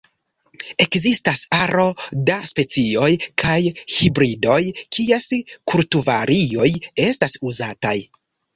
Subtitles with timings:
[0.85, 1.85] Ekzistas aro
[2.29, 3.11] da specioj
[3.45, 3.59] kaj
[3.99, 4.57] hibridoj,
[4.99, 5.31] kies
[5.75, 6.69] kulturvarioj
[7.09, 7.97] estas uzataj.